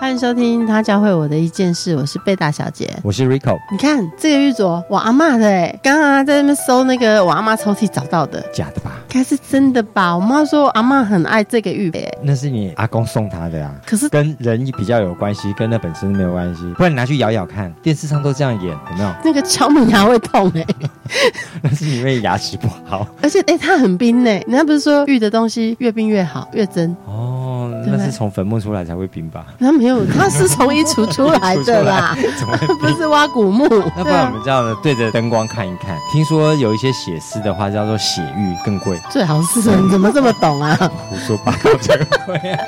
[0.00, 3.58] 欢迎收听他教会我的一件事，我是贝大小姐，我是 Rico。
[3.72, 8.92] 你看这个玉镯，我阿妈的哎，刚刚在那边搜那个我阿妈抽屉找到的，假的吧？
[9.12, 10.14] 应该是真的吧？
[10.14, 13.74] 我妈说阿妈很爱这个玉哎，那是你阿公送她的呀。
[13.84, 16.62] 可是跟人比较有关系，跟那本身没有关系。
[16.76, 19.12] 不然你拿去咬咬看，电视上都这样演，有没有？
[19.24, 20.64] 那个敲门牙会痛哎，
[21.60, 23.04] 那是因为牙齿不好。
[23.20, 24.30] 而且哎，它很冰呢。
[24.30, 27.37] 人家不是说玉的东西越冰越好，越真哦？
[27.90, 29.46] 那是从坟墓出来才会冰吧？
[29.58, 32.16] 那没有， 那是从衣橱出来的啦，
[32.80, 33.66] 不是挖古墓。
[33.96, 35.96] 那不然我们这样的对着灯光看一看。
[36.12, 40.76] 听说有一些血丝的话叫做血玉更贵，最好是你怎么这么懂啊？
[41.08, 42.64] 胡说八道，才贵啊！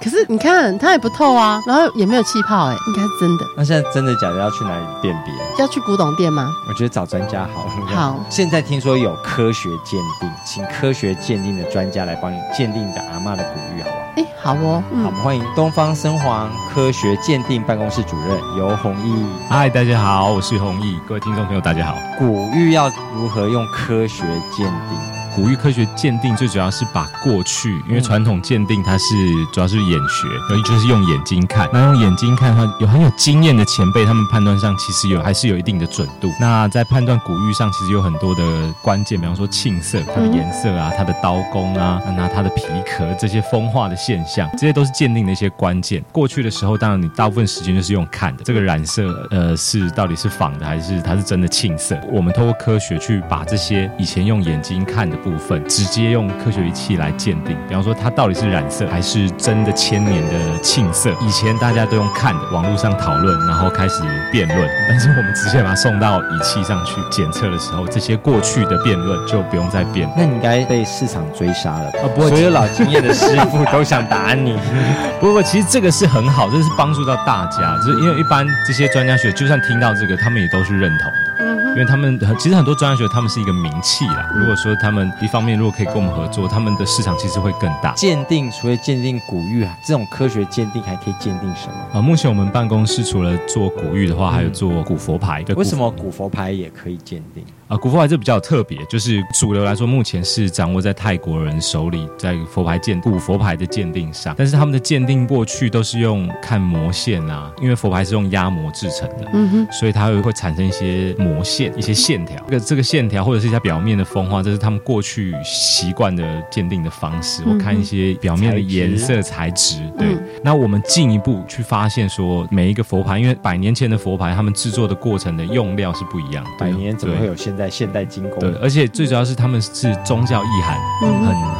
[0.00, 3.44] 可是你看它也不透啊，然后也没有气泡，哎，应该是真的。
[3.56, 5.34] 那现在真的假的要去哪里辨别？
[5.58, 6.48] 要去古董店吗？
[6.68, 7.66] 我觉得找专家好。
[7.86, 13.75] 好，现在听说有科学鉴定，请科学鉴定的专家来帮你鉴定你的阿妈的古玉？
[14.16, 14.82] 哎，好哦。
[14.82, 19.26] 好，我们欢迎东方生黄科学鉴定办公室主任尤弘毅。
[19.46, 20.98] 嗨，大家好，我是弘毅。
[21.06, 21.98] 各位听众朋友，大家好。
[22.18, 24.98] 古玉要如何用科学鉴定？
[25.36, 29.14] 古玉科学鉴定最主要是把过去，因为传统鉴定它是
[29.52, 31.68] 主要是眼学，尤其就是用眼睛看。
[31.74, 36.32] 那用眼睛看的话，有很有经验的前辈，他们判断上其实有还是有一定的准度。
[36.40, 46.02] 那在判断古玉上，其实有很多的关键，比方说沁色、它的颜色啊、它的刀工啊、那它的皮壳这些风化的现象，这些都是鉴定的一些关键。
[46.12, 51.94] 过去的时候，当然你大部分时间就是用看的，这个染色呃是到底是仿的还是它是真的沁色？
[52.10, 55.14] 我们通过科学去把这些以前用眼睛看的。
[55.26, 61.10] 部分直接用科学仪器来鉴定，比方说它到底是染色还是真的千年的沁色。
[61.20, 64.68] 以前大家都用看的，网络上讨论，然后开始辩论。
[64.88, 70.08] 但是我们直接把它送到仪器上去检测的时候，这些过去的辩论就不用再辩。
[70.16, 72.06] 那你应该被市场追杀了啊！
[72.14, 74.56] 不会，所有老经验的师傅都想打你。
[75.20, 77.76] 不过，其实这个是很好，这是帮助到大家。
[77.78, 81.65] 就是因为一般这些专家学，就算听到这个，他们也都是认同的。
[81.76, 84.26] 因为他们其实很多专业学，他们是一个名气啦。
[84.34, 87.92] 如果说他们一方面如果可以跟我们合作，他们的市场其实会更大。
[87.92, 92.00] 鉴定除了鉴定古玉啊，这种科学鉴定还可以鉴定什么啊？
[92.00, 95.44] 目前我们办公室除了做古玉的话，还有做古佛牌。
[95.54, 97.44] 为什么古佛牌也可以鉴定？
[97.68, 104.32] 啊，古佛牌这比较特别，就是主流来说，目前是掌握在泰国人手里，在佛牌鉴古佛牌的鉴定上。
[104.38, 112.36] 但是他们的鉴定过去都是用看模线啊，因为佛牌是用压模制成的，嗯哼，所以它会会产生一些模线、一些线条。
[112.46, 117.42] 这个这个线条或者是一下表面的风化，这是他们过去习惯的鉴定的方式。
[117.46, 120.16] 我看一些表面的颜色、材质，对。
[120.40, 126.46] 那我们进一步去发现说，每一个佛牌，因为百年前的佛牌，他们制作的过程的用料是不一样。
[126.60, 128.38] 百年怎么会有现在现代精工？
[128.38, 131.08] 对，而且最主要是他们是宗教意涵很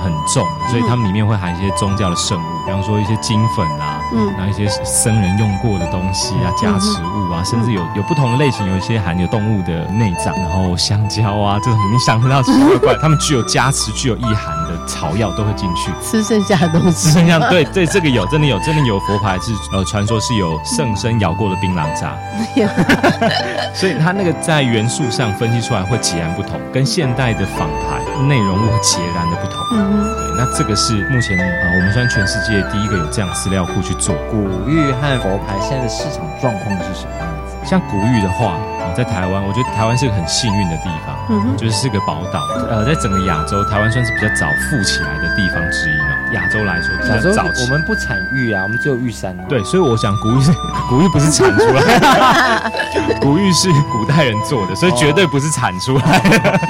[0.04, 15.90] 很重，所以他们里面会含一些宗教的圣物，比方说一些金粉啊，嗯，然后一些僧人用过的东西啊，加持物啊，甚至有有不同的类型，有一些含有动物的内脏，然后香蕉啊这种你想得到奇奇怪怪，他们具有加持、具有意涵的草药都会进去。
[16.02, 22.14] 吃剩下的东西，吃剩下对 对，这个有真的有真的有佛牌是呃，传说是有圣僧摇过的槟榔渣，
[23.74, 29.56] 所以它那个在元素上分析出来会截然不同，跟现代的仿牌内容物截然的不同。
[29.72, 37.56] 嗯，对，那这个是目前呃，我们算全世界第一个有这样资料库去做古玉和佛牌现在的市场状况是什么样子？
[37.64, 38.58] 像古玉的话。
[38.96, 42.42] 在台湾，我觉得台湾是个很幸运的地方，就是是个宝岛。
[42.68, 46.08] 呃，在整个亚洲，台湾算是比较早富起来的地地方之一嘛。
[46.32, 49.36] 亚洲来说，比较早我们不产玉啊，我们只有玉山。
[49.48, 50.50] 对，所以我想古玉是
[50.90, 52.72] 古玉不是产出来，
[53.22, 56.60] 古玉是古代人做的，所以绝对不是产出来的。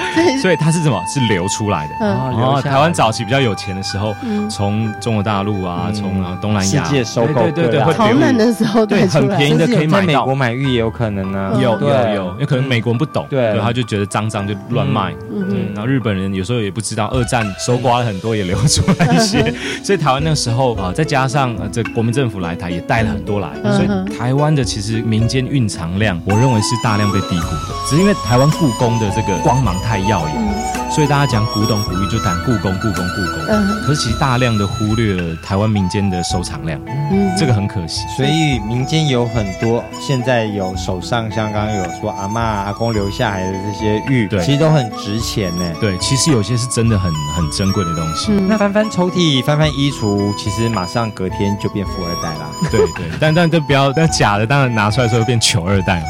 [0.42, 1.02] 所以它是什么？
[1.08, 2.06] 是流出来的。
[2.06, 4.14] 哦，台湾早期比较有钱的时候，
[4.50, 10.06] 从中国大陆啊，从东南亚世界收购，对对对，逃难的时候对很便宜的可以买到。
[10.06, 11.80] 美国买玉也有可能呢，有
[12.14, 15.14] 有有，因为可能美国人不懂，对，他就觉得脏脏就乱卖。
[15.30, 19.54] 嗯，然后日本人有时候也不知道，二战收刮了很多，也流出来一些。
[19.84, 27.74] 所以台湾那个时候啊，再加上这国民政府来台也带了很多来，所以台湾的其实民间蕴藏量，我认为是大量被低估的。
[27.88, 30.75] 只是因为台湾故宫的这个光芒太耀眼。
[30.96, 38.00] 所以大家讲古董古玉就谈故宫故宫故宫，嗯可是其实大量的忽略了台湾民间的收藏量，嗯，这个很可惜。
[38.16, 45.70] 所以民间有很多，现在有手上像刚刚有说阿嬷阿公留下来的这些玉，对其实都很值钱呢。
[45.82, 48.32] 对，其实有些是真的很很珍贵的东西。
[48.32, 52.48] 嗯那翻翻抽屉、翻翻衣橱，其实马上隔天就变富二代啦。
[52.72, 56.06] 对对，但但这不要，但假的当然拿出来之后变穷二代了。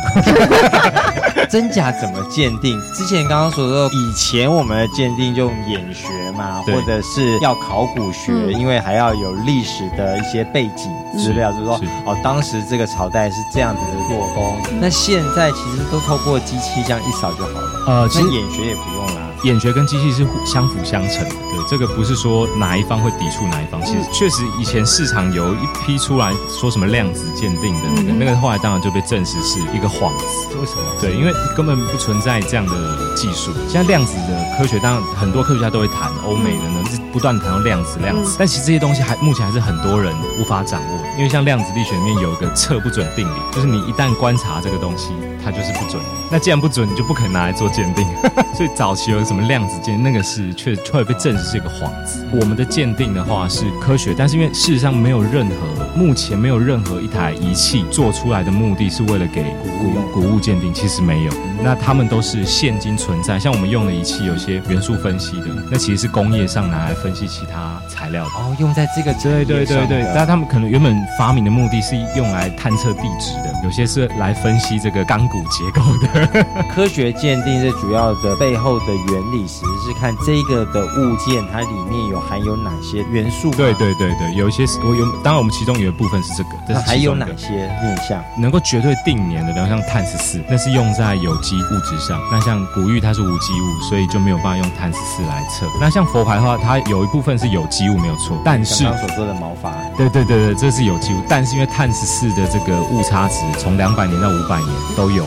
[1.50, 2.76] 真假怎么鉴定？
[2.92, 14.56] 之前刚刚说的，以前我们的鉴定就用眼学嘛，或者是要考古学，嗯因为还要有历史的一些背景资料，就是说是哦，当时这个朝代是这样子的做工。
[14.80, 19.25] 那现在其实都透过机器这样一扫就好了，呃，其实那眼学也不用啦。
[19.46, 23.80] 眼学跟机器是互相辅相成的，对，这个不是说哪一方会抵触哪一方。
[23.82, 30.58] 其实确实以前市场有一批出来说什么量子鉴定的那个，嗯那个后来当然就被证实是一个幌子。
[30.58, 30.82] 为什么？
[31.00, 33.52] 对，因为根本不存在这样的技术。
[33.68, 41.06] 现在量子的科学，当然很多科学家都会谈，欧美的呢是不断谈到量子、量子，但其实这些东西还目前还是很多人无法掌握。
[41.16, 45.12] 因为像量子力学里面有一个测不准定理，就是你一旦观察这个东西，
[45.44, 46.08] 它就是不准的。
[46.30, 48.04] 那既然不准，你就不可能拿来做鉴定。
[48.52, 52.24] 所以早期有什么量子鉴，那个是确后来被证实是一个幌子。
[52.32, 59.44] 我们的鉴定的话是科学，但是因为事实上没有任何，目前没有任何一台仪器做出来的目的是为了给
[59.80, 61.32] 古古物鉴定，其实没有。
[61.62, 68.30] 那他们都是现今存在，像我们用的仪器，有些元素分析的，那其实是工业上拿来分析其他材料的。
[68.30, 76.44] 哦，用在这个对对对对，但他们可能原本发明的目的是用来探测地质的，有些是来分析这个钢骨结构的。
[76.74, 83.50] 科学鉴定是主要的背后的原理，其实是看这个的物件它里面有含有哪些元素。
[83.52, 87.50] 对，对对对，有一些我有，当然我们其中有一部分是这个，这那还有哪些
[87.82, 88.22] 面向？
[88.38, 92.20] 能够绝对定年的，比方像碳十四，那是用在有机物质上。
[92.30, 95.66] 那像古玉它是无机物，所以就没有办法用碳十四来测。
[95.80, 105.24] 那像佛牌的话，它有一部分是有机物没有错，但是刚刚所说的毛发，对对对对，这是有机物，但是因为碳十四的这个误差值从两百年到五百年都有，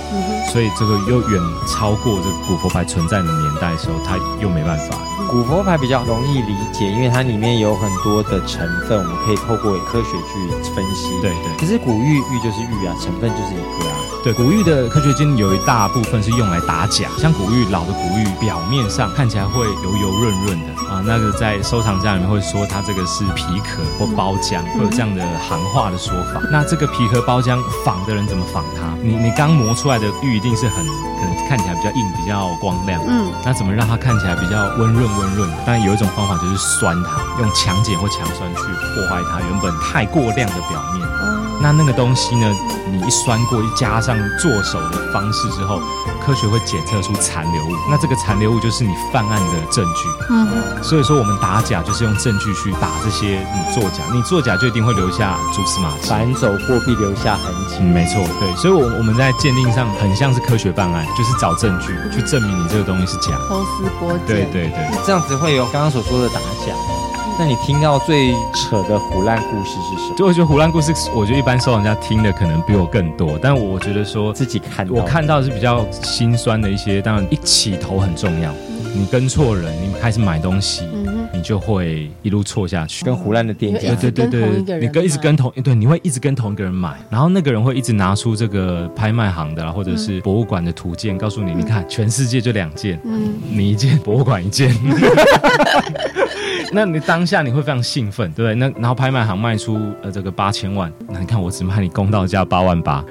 [0.51, 4.97] 所以这个又远超过这个古佛牌存在的年代的时候，它又没办法。
[5.29, 11.09] 古佛牌比较容易理解，因为它里面有很多的成分，我们可以透过科学去分析。
[11.21, 13.95] 对对可是古玉玉就是玉啊，成分就是一个啊。
[14.23, 26.41] 对，古玉的科学鉴定有一大部分是用来打假，像古玉老的古玉表面上看起来会油油润润的啊，那个在收藏家里面会说它这个是皮壳或包浆，会有这样的行话的说法。
[26.51, 28.97] 那这个皮壳包浆仿的人怎么仿它？
[29.03, 35.57] 你你刚磨出来的玉一定是很可能看起来比较硬、比较光亮，嗯，那怎么让它看起来比较温润温润的？
[35.65, 40.98] 当然有一种方法就是酸它，用强碱或强酸去破坏它原本太过亮的表面。
[41.61, 42.55] 那那个东西呢，
[42.89, 45.79] 你一酸过，一加上做手的方式之后，
[46.25, 47.75] 科学会检测出残留物。
[47.89, 50.07] 那这个残留物就是你犯案的证据。
[50.29, 56.07] 嗯，所以说我们打假就是用证据去打这些你作假，你作假就一定会留下蛛丝马迹。
[56.07, 57.75] 反走货币留下痕迹。
[57.79, 63.47] 嗯，没错，对，所以，我我们在鉴定上很像是科学办案，就是找证据去证明你这个东西是假的。
[63.49, 64.19] 抽丝剥茧。
[64.25, 66.73] 对对对，这样子会有刚刚所说的打假。
[67.39, 70.15] 那你听到最扯的胡乱故事是什么？
[70.17, 78.53] 就我觉得胡乱故事，我觉得一般收藏家听的可能比我更多，但我觉得说自己看我看到的是比较心酸的一些，当然一起头很重要。
[78.93, 83.05] 你跟错人，你开始买东西，嗯，你就会一路错下去。
[83.05, 94.75] 跟胡乱的店家对对对你跟一直跟同对，你会一直跟同一个人买，然后那个人会一直拿出这个拍卖行的啦，或者是博物馆的图鉴，告诉你，你看全世界就两件，嗯，你一件，博物馆一件。
[96.71, 98.55] 那你当下你会非常兴奋，对不对？
[98.55, 103.03] 那然后拍卖行卖出呃这个八千万，那你看我只卖你公道价八万八，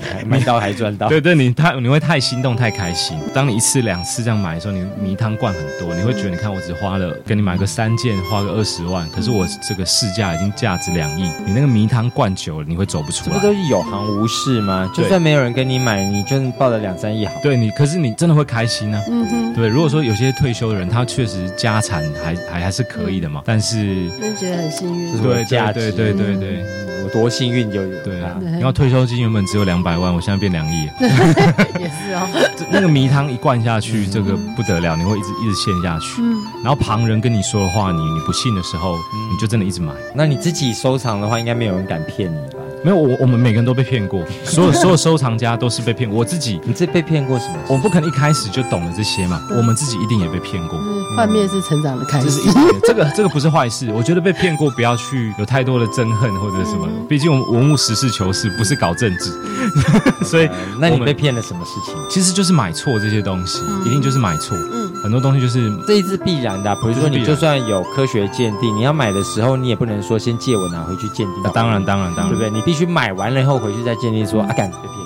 [0.00, 1.08] 还 买到还赚到。
[1.08, 3.18] 对对，你太你会太心动太开心。
[3.34, 13.34] 当你一次两次这样买的时候，你迷汤灌很多，你会觉得你看我只花了给你买个三件，花个二十万，可是我这个市价已经价值两亿，你那个迷汤灌久了，你会走不出来。
[13.34, 14.90] 这不都是有行无市吗？
[14.94, 17.32] 就算没有人跟你买，你就报了两三亿好。
[17.42, 26.64] 对你，可是你真的会开心呢、嗯哼，对，如果说有些退休的人，他确实家产还还还是可以的嘛，但是就觉得很幸运对价值对对对对对
[27.04, 28.36] 我多幸运就有对啊。
[28.52, 30.92] 然后退休金原本只有两百万，我现在变两亿了，
[31.80, 32.28] 也是哦，
[32.70, 36.20] 那个迷汤一灌下去，这个不得了，你会一直一直陷下去。
[36.20, 38.96] 嗯，然后旁人跟你说的话，你你不信的时候，
[39.32, 39.92] 你就真的一直买。
[40.14, 42.57] 那你自己收藏的话，应该没有人敢骗你吧？
[42.84, 46.08] 没有，我我们每个人都被骗过， 所有所有收藏家都是被骗。
[46.10, 47.54] 我自己，你这被骗过什么？
[47.68, 50.78] 我不可能一开始就懂了这些嘛，我们自己一定也被骗过。
[50.78, 52.52] 就是幻灭是成长的开始这是一。
[52.86, 59.32] 这个这个不是坏事，我觉得被骗过不要去有太多的憎恨或者什么，毕竟我们文物实事求是，不是搞政治，
[60.24, 61.94] 所以呃那你被骗了什么事情？
[62.08, 64.56] 其实就是买错这些东西，一定就是买错。
[64.98, 71.42] 嗯很多东西就是这一次必然的啊、比如说你就算有科学鉴定，你要买的时候，你也不能说先借我拿回去鉴定。
[71.44, 72.50] 啊当然当然当然，对不对？
[72.50, 74.98] 你必须买完了以后回去再鉴定说，啊，干被骗。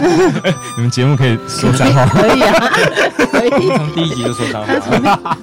[0.76, 2.68] 你们节目可以说脏话， 可以啊，
[3.30, 3.68] 可以。
[3.68, 5.36] 从第一集就说脏话。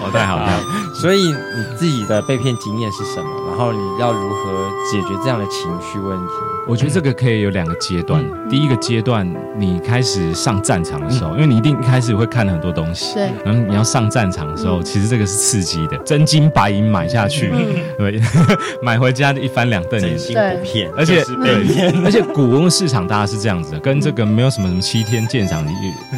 [0.00, 0.48] 哦，太好了。
[0.94, 3.30] 所以你自己的被骗经验是什么？
[3.52, 6.32] 然后你要如何解决这样的情绪问题？
[6.66, 8.22] 我觉得这个可以有两个阶段。
[8.22, 17.50] 嗯第一个阶段，你开始上战场的时候，因为你一定一开始会看很多东西，对，然后你要上战场的时候，其实这个是刺激的，真金白银买下去，
[17.96, 18.20] 对，
[18.82, 20.18] 买回家一翻两瞪眼真。
[20.18, 21.90] 心不骗，而且被骗。
[21.92, 25.70] 对，而且古文市场大家是这样子的，跟这个没有什么什么七天鉴赏，你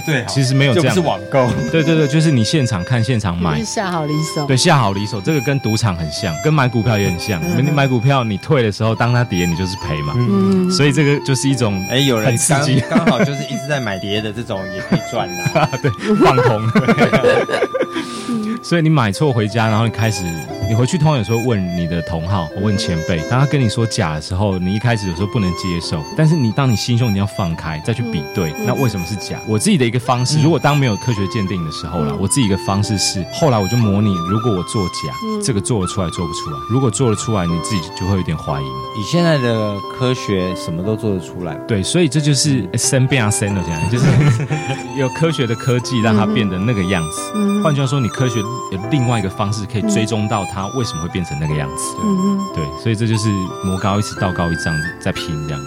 [0.04, 1.00] 对，其实没有这样的。
[1.00, 1.46] 是网购。
[1.70, 4.44] 对对对，就是你现场看现场买，下好离手。
[4.48, 7.23] 对，下好离手，这个跟赌场很像，跟买股票也很像。
[7.32, 10.12] 嗯你买股票，你退的时候，当它跌，你就是赔嘛。
[10.16, 15.68] 嗯，所以这个就是一种哎，有人刚刚好就是一直在买跌的这种也可以赚啦。
[15.82, 16.60] 对放空。
[18.62, 20.24] 所以你买错回家，然后你开始，
[20.66, 29.38] 你回去通常有时候问你的同好、问前辈，当他跟你说假的时候，你一开始有时候不能接受，但是你当你心胸你要放开，再去比对，那为什么是假？
[29.46, 35.12] 我自己的一个方式，如果当没有科学鉴定的时候了，我自己一个方式是，后来我就模拟，如果我做假，
[35.44, 36.58] 这个做得出来做不出来？
[36.70, 38.82] 如果做得出来，你自己就会有点怀疑嘛。
[38.98, 41.54] 以现在的科学，什么都做得出来。
[41.68, 44.06] 对，所以这就是生变啊生了，这样就是
[44.98, 47.32] 有科学的科技让它变得那个样子。
[47.34, 51.96] 嗯换句话说，你科学有另外一个方式可以追踪到它为什么会变成那个样子。
[52.02, 53.28] 嗯对，所以这就是
[53.64, 55.60] 魔高一尺道高一丈在拼这样。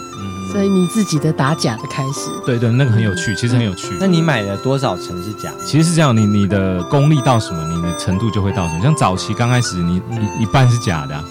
[0.58, 3.96] 哼，所以你自己的打假的开始，对对，那个很有趣，其实很有趣。
[4.00, 5.64] 那你买了多少层是假的？
[5.66, 8.82] 其实是这样，你你的功力到什么，你的程度就会到什么。
[8.82, 9.98] 像早期刚开始你，
[10.40, 11.24] 一一半是假的啊、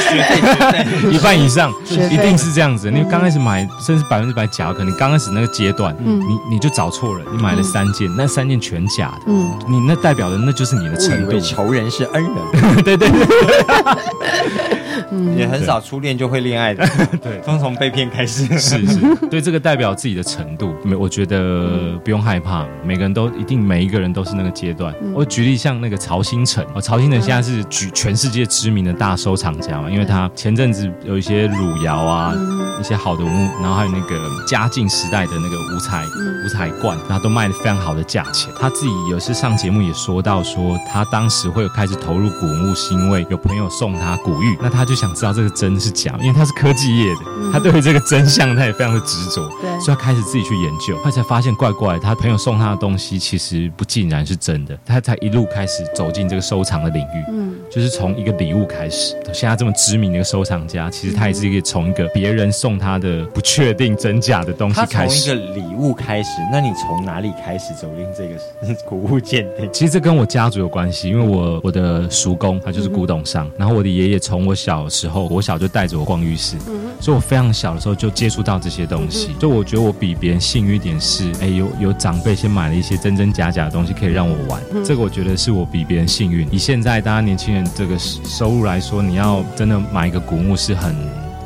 [0.00, 0.86] 学费学费。
[1.12, 1.72] 一半以上
[2.10, 2.90] 一定是这样子。
[2.90, 11.40] 你刚开始买，甚至百分之百假，可能刚开始那个阶段，嗯你你就找错了，你买了三件，那三件全假的，嗯，你那代表的那就是你的程度为。
[11.40, 12.34] 仇人是恩人，
[12.84, 13.26] 对对对
[15.10, 15.36] 嗯。
[15.36, 16.86] 也很少初恋就会恋爱的，
[17.22, 17.38] 对。
[17.46, 18.44] 都从被骗开始。
[18.58, 24.94] 是是，对这个代表自己的程度，没我觉得不用害怕，每个人都一定每一个人都是那个阶段。
[25.14, 32.34] 我举例像那个曹新成，哦，曹新成现在是举全世界知名的大收藏家嘛，因为他前阵子有一些汝窑啊，
[32.80, 36.04] 一些好的文物，然后还有那个嘉靖时代的那个五彩
[36.44, 38.52] 五彩罐，然后都卖的非常好的价钱。
[38.58, 49.48] 他自己有次上节目也说到说，他当时会开始投入古文物，是因为有朋友送他古玉，那他就想知道这个真是假，因为他是科技业的，他对于这个真相他也非常的执着。
[49.60, 57.24] 对所以他开始自己去研究，他才发现怪怪，他朋友送他的东西其实不尽然是真的，他才一路开始走进这个收藏的领域。
[57.32, 65.50] 嗯，就是从一个礼物开始，现在这么知名的一个收藏家，其实他也是一个从一个别人送他的不确定真假的东西开始从一个。
[65.60, 69.68] 礼物开始，那你从哪里开始走进这个 古物鉴定？
[69.72, 76.56] 其实这跟我家族有关系，因为我我的叔公他就是古董商，然后我的爷爷从我小时候，我小就带着我逛浴室，
[77.00, 86.46] 所以我非常小的时候就接触到这些东西，所以我觉得我比别人幸运一点是，哎，有有长辈先买了一些真真假假的东西可以让我玩，这个我觉得是我比别人幸运。
[86.50, 90.94] 以现在大家年轻人这个收入来说，你要真的买一个古墓是很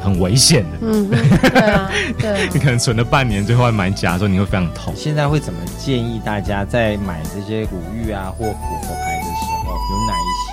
[0.01, 0.79] 很危险的。
[0.83, 2.49] 嗯，对啊，对啊。
[2.53, 4.95] 你，可能存了半年，最后来买假的时候，你会非常痛。
[4.97, 9.14] 现在会怎么建议大家在买这些古玉啊或古佛牌
[9.71, 10.53] 有哪一些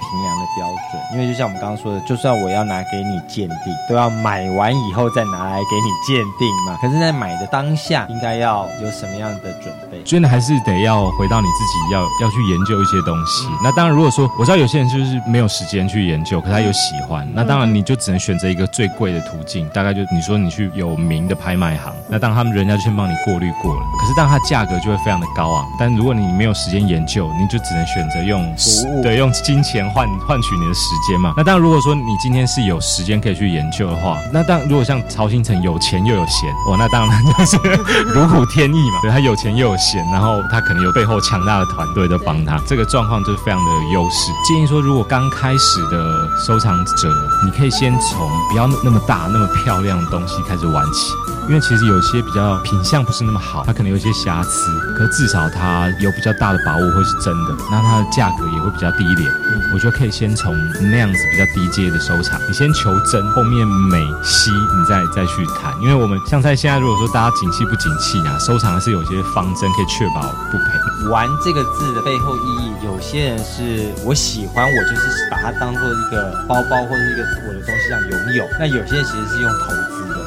[0.00, 1.02] 评量的标准？
[1.12, 6.78] 因为就像我们刚刚说的，就算我要拿给你鉴定，都要买完以后再拿来给你鉴定嘛。
[6.80, 10.02] 可是，在买的当下，应该要有什么样的准备？
[10.04, 13.48] 真的还是得要回到你自己要要去研究一些东西。
[13.62, 25.66] 那当然，如果说我知道有些人就是没有时间去研究，可是他有喜欢，那当然你就只能选择一个最贵的途径，大概就你说你去有名的拍卖行，那当然他们人家就先帮你过滤过了，可是当然它价格就会非常的高昂。
[25.78, 31.34] 但如果你没有时间研究，你就只能选择用服务对用金钱换换取你的时间嘛。
[31.36, 37.56] 那当然，如果说你今天是有时间可以去研究的话，那当然如果像曹新成有钱又有闲，哇，那当然就是
[38.14, 39.00] 如虎添翼嘛。
[39.02, 44.30] 对他有钱又有闲，然后他可能有背后强大的团队在帮他，这个状况就是非常的优势。
[44.46, 47.08] 建议说，如果刚开始的收藏者，
[47.44, 51.12] 你可以先从不要那么大、那么漂亮的东西开始玩起。
[51.50, 59.28] 因为其实有些比较品相不是那么好，它可能有一些瑕疵，可至少它有比较大的把握会是真的，那它的价格也会比较低廉。
[59.74, 65.74] 我觉得可以先从那样子比较低阶的收藏，你先求真，后面美稀你再再去谈。
[65.82, 71.10] 因为我们像在现在，如果说大家景气不景气啊，收藏还是有些方针可以确保不赔。
[71.10, 79.74] 玩这个字的背后意义，有些人是我喜欢，我就是把它当做一个包包或者一个我的东西这样拥有；那有些人其实是用投。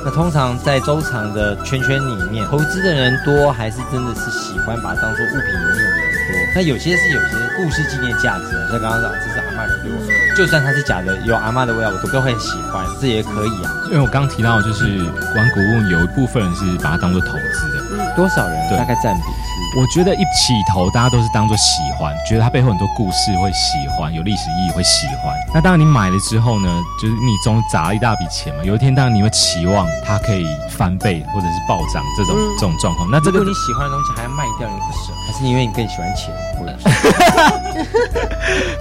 [0.06, 6.56] 那通常在周长的圈圈里面，投资的人多，还是真的是喜欢把它当做物品拥有的人多？
[6.56, 13.72] 那有些是有些故事纪念价值的，像刚刚讲这是阿妈留给我，就算它是假的，有阿妈的味道，我都会喜欢，这也可以啊。
[13.86, 14.98] 因为我刚提到，就是
[15.36, 19.43] 玩古物有一部分人是把它当做投资的，多少人对大概占比是？
[19.76, 25.36] 我觉得一起头大家都是当做喜欢，觉得它背后很多故事会喜欢，有历史意义会喜欢。
[25.52, 33.10] 那当然你买了之后呢，就是你总砸了一大笔钱嘛，有一天当然你会期望它可以翻倍或者是暴涨这种、这种状况。
[33.10, 36.32] 那这个如果你喜欢的东西还要卖掉，你不舍，还是因为你更喜欢钱？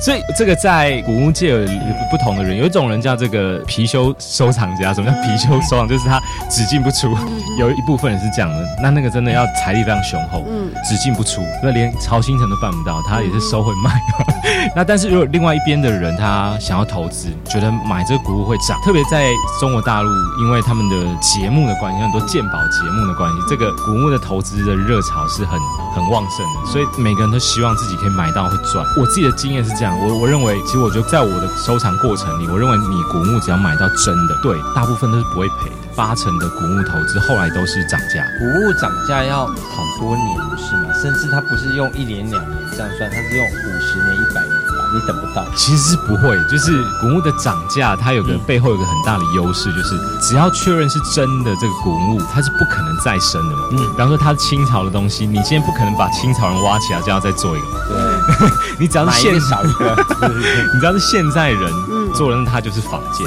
[0.02, 1.66] 所以这个在古墓界有
[2.11, 4.92] 不同的人，有一种人叫这个貔貅收藏家。
[4.92, 5.87] 什么叫貔貅收藏？
[5.88, 7.16] 就是他只进不出。
[7.56, 14.00] 有一部分人是这样的，那那个真的要财力非常雄厚，嗯只进不出，那连曹新成都办不到，他也是收会卖。
[14.75, 19.28] 那但是如果另外一边的人他想要投资，觉得买这个古物会涨，特别在
[19.61, 25.61] 中国大陆，因为他们的节目的关系，很多鉴宝节目的关系，这个古墓的投资的热潮是很
[25.93, 28.85] 很旺盛的，所以每个人都希望自己可以买到会赚。
[28.97, 35.77] 我自己的经验是这样，我我认为，其实我觉得在我的收藏过程里，我认为你古墓只要买到真的，对，大部分都是不会赔的。
[35.95, 40.89] 八成的古物投资后来都是涨价，古物涨价要好多年，不是吗？
[41.01, 44.57] 甚至它不是用一年两年这样算，它是用五十年、一百年，
[44.93, 45.45] 你等不到。
[45.57, 53.63] 其实是不会，就是古墓的涨价，它有个背后有个很大的优势，就是只要确认是真的这个古墓，它是不可能再生的嘛。
[53.73, 57.81] 嗯，比方说它是清朝的东西，你今天不可能把清朝人挖起来就要再做一个嘛。
[57.89, 60.07] 对， 你只要是现买一个少一个。
[60.75, 61.73] 你知道是现在人
[62.15, 63.27] 做的，那它就是仿件，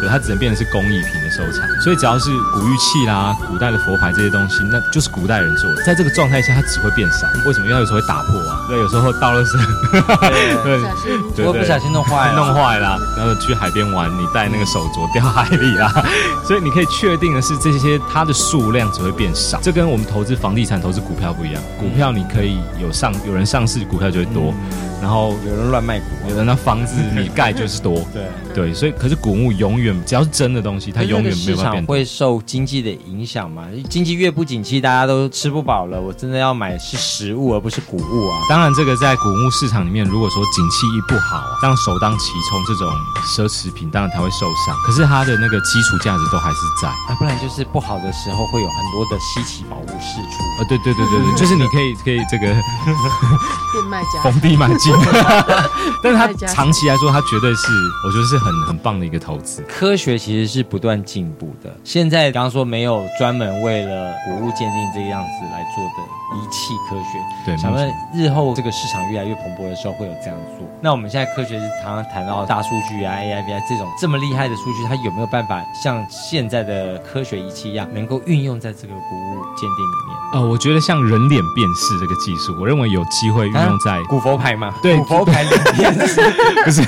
[0.00, 1.66] 对，它只能变成是工艺品的收藏。
[1.80, 5.82] 所以只要是古玉器啦、古代的佛牌这些东西，那就是古代人做的。
[5.82, 7.26] 在这个状态下，它只会变少。
[7.46, 7.66] 为什么？
[7.66, 9.56] 因为它有时候会打破啊，对，有时候到了是，
[11.34, 15.92] 对不小心弄坏了，弄坏啦，然后去海边玩，你戴那个手镯掉海里啦，
[16.46, 19.58] 所以你可以确定的是，这些它的数量只会变少。
[19.62, 21.62] 这跟我们投资房地产、投资股票不一样。
[21.78, 24.54] 股票你可以有上有人上市，股票就会多，
[25.00, 26.06] 然后有人乱卖股。
[26.28, 28.22] 有人那房子你盖就是多， 对，
[28.54, 31.88] 对，所以可是古物永远只要是真的东西，它永远没有办市场法变大。
[31.88, 33.66] 会受经济的影响嘛？
[33.88, 38.40] 经济越不景气，大家都吃不饱了，我真的要买是食物而不是谷物啊。
[38.48, 42.92] 当然，这个在谷物市场里面，如果说景气一不好啊，当首当其冲这种
[43.36, 44.76] 奢侈品，当然它会受伤。
[44.86, 46.88] 可是它的那个基础价值都还是在。
[46.88, 50.42] 啊，不然就是不好的时候会有很多的稀奇宝物释出。
[50.60, 52.46] 啊，对对对对对， 就是你可以可以这个
[53.72, 54.92] 变卖家逢低买进，
[56.02, 57.72] 但是它长期来说，它绝对是
[58.06, 59.62] 我觉得是很很棒的一个投资。
[59.68, 61.70] 科学其实是不断进步的。
[61.84, 66.02] 现在刚刚说没有专门为了谷物鉴定这个样子来做的
[66.34, 70.66] 仪器科学，对，想问日后这个市场越来越蓬勃的时候会有这样做？
[70.80, 80.16] 那我们现在科学是常常谈到大数据啊、AI、BI 这种这么厉害的数据，它有没有办法像现在的科学仪器一样，能够运用在这个谷物鉴定里面？
[80.32, 84.74] 呃，我觉得像人脸辨识这个技术，我认为有机会运用在古佛牌嘛？
[84.82, 85.92] 对古佛牌里面
[86.64, 86.80] 不是，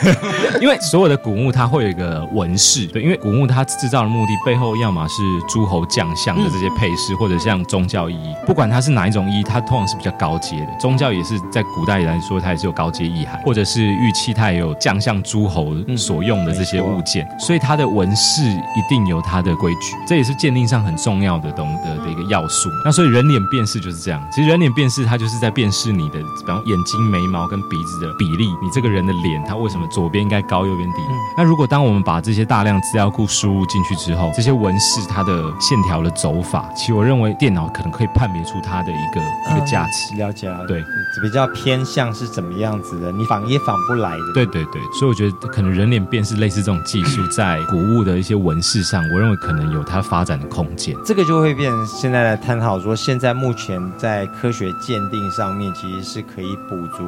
[0.62, 10.68] 因为所有的古墓它会有一个纹饰，对，因为古墓它制造的目的背后要么是诸侯将相的这些配饰，或者像宗教意义，不管它是哪一种意义，它通常是比较高阶的。
[10.78, 18.42] 宗教也是在古代来说，它也是有高阶意涵，或者是玉器，它也有将相诸侯所用的这些物件，所以它的纹饰
[18.76, 22.70] 一定有它的规矩，这也是鉴定上很重要的东的的一个要素。
[22.84, 30.98] 那所以人脸辨识就是这样，其实人脸辨识它就是在辨识你的，比方眼睛、眉毛跟鼻子的比例，你这个人的脸它为什么左边应该高，右边低？
[31.36, 40.14] 那如果当我们把这些大量资料库输入进去之后，这些纹饰它的线条的走法，其实我认为电脑可能可以判别出它的一个一个价值。
[40.16, 40.84] 了解了，对，
[41.22, 44.32] 比较偏向是怎么样子的，你仿也仿不来的。
[44.34, 50.94] 对对对，所以我觉得可能人脸辨识类似这种技术，在古物的一些纹饰上，我认为可能有它发展的空间。
[51.04, 57.02] 这个就会变成现在来探讨说，现在目前在科学鉴定上面，其实是可以补足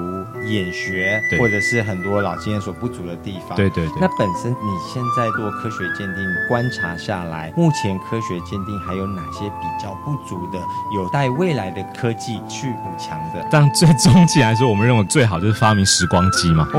[0.48, 3.56] 眼学对或者是很多老经验所不足的地方。
[3.56, 4.08] 对对对那。
[4.18, 4.56] 本身你
[4.94, 10.58] 现在做科学鉴定观察下来，目前科学鉴定还有哪些比较不足的，
[10.94, 13.42] 有待未来的科技去补强的？
[13.50, 16.68] 但最终极来说，我们认为最好就是发明时光机嘛，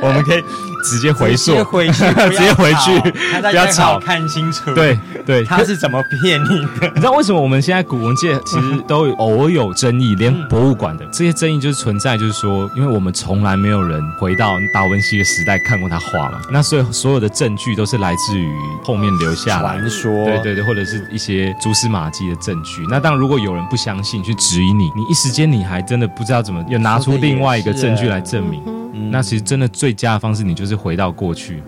[0.00, 0.42] 我们可以
[0.84, 6.88] 直接回溯直接，回去， 直接回去不不要吵看清楚。，对对， 他是怎么骗你的？
[6.94, 18.50] 你知道为什么我们现在古文界其实都有偶尔有争议，连博物馆的这些争议就是存在，就是说，因为我们从来没有人回到达文西的时代看过他画嘛，那所以所有的证据都是来自于
[18.82, 22.86] 后面留下传说，对对对，或者是一些蛛丝马迹的证据。
[22.88, 28.62] 那当然，如果有人不相信，去质疑你，你一时间你还真的不知道怎么又拿出另外一个证据来证明。
[28.66, 29.10] 嗯。
[29.10, 31.62] 那其实真的最佳的方式，你就是回到过去，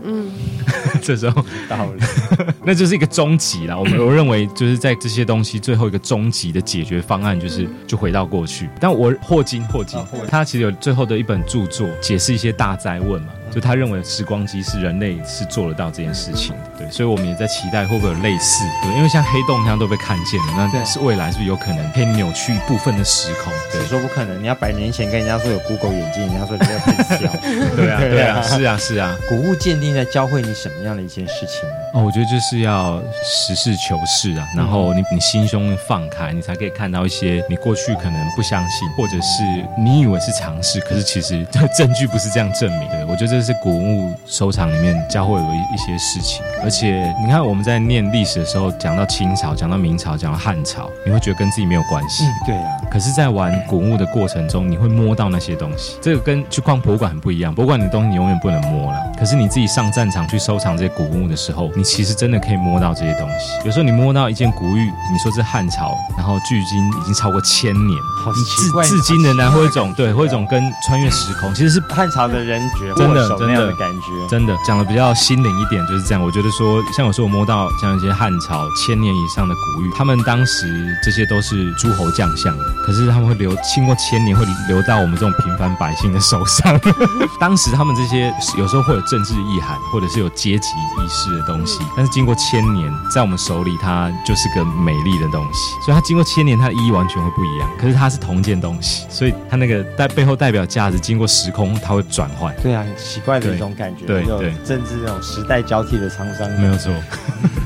[1.02, 1.92] 这时候到了，
[2.64, 3.76] 那就是一个终极啦。
[3.76, 8.68] 我们我认为就是在这些东西最后一个终极的解决方案，就是就回到过去。
[8.80, 13.28] 但我霍金，霍金他其实有最后的一本著作，解释一些大灾问嘛。
[13.52, 23.52] 就他认为时光机是人类是做得到这件事情的，对，所以我们也在期待会不会有类似，对，因为像黑洞那样都被看见了，那是未来是不是有可能可以扭曲一部分的时空？
[23.70, 24.42] 对谁，说不可能？
[24.42, 27.30] 你要百年前跟人家说有 Google 眼镜，人家说你这个很小。
[27.76, 29.18] 对啊，对啊对啊，是啊，是啊。
[29.28, 31.68] 古物鉴定在教会你什么样的一件事情？
[31.94, 39.42] 哦，我觉得就是要实事求是啊，然后你你心胸放开，你才可以看到一些你过去可能不相信，或者是
[39.78, 43.06] 你以为是常识，可是其实证据不是这样证明的。
[43.06, 52.24] 我觉得这是古文物收藏里面教会有一一些事情，而且你看我们在念历史的时候，讲到清朝，讲到明朝，讲到汉朝，你会觉得跟自己没有关系。
[52.46, 57.54] 对啊，可是，在玩古物的过程中，你会摸到那些东西，这个跟去逛博物馆很不一样。
[57.54, 63.66] 博物馆的东西你永远不能摸了，可是你自己上战场去收藏这些古墓的时候，你其实真的可以摸到这些东西。
[63.66, 74.28] 有时候你摸到一件古玉，你说是汉朝，然后距今已经超过千年，好奇怪至至今仍然会有一种对，会有一种跟穿越时空， 其实是汉朝的人觉真的真的的感觉。
[74.28, 76.22] 真的讲的比较心灵一点，就是这样。
[76.22, 80.66] 我觉得说，像有时候我摸到像一些汉朝千年以上的古玉，他们当时
[81.02, 86.78] 这些都是诸侯将相的，可是他们会留经过千年，会留到我们这种平凡百姓的手上。
[87.40, 95.74] 当时他们这些有时候会有政治意涵，或者是有阶级意识的东西，但是经过千年，在我们手里，它就是个美丽的东西。
[95.84, 97.68] 所以它经过千年，它的意义完全会不一样。
[97.78, 102.54] 可是它是同一件东西，所以它那个代背后代表价值，经过时空，它会转换。
[102.62, 106.48] 对啊，很奇怪的一种感觉，有对对政治那种时代交替的沧桑。
[106.60, 106.92] 没有错，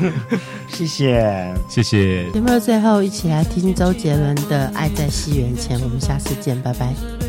[0.67, 1.55] 谢谢。
[1.69, 2.31] 谢谢。
[2.31, 5.79] 节目的最后，一起来听周杰伦的《爱在西元前》。
[5.83, 7.26] 我们下次见，拜拜。